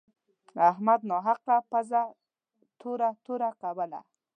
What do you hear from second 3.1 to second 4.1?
تروه کوله.